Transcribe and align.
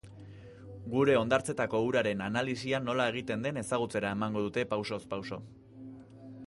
Gure 0.93 1.17
hondartzetako 1.17 1.81
uraren 1.89 2.23
analisia 2.29 2.81
nola 2.87 3.07
egiten 3.13 3.47
den 3.47 3.63
ezagutzera 3.65 4.17
emango 4.19 4.45
dute 4.49 4.67
pausoz 4.75 5.03
pauso. 5.15 5.43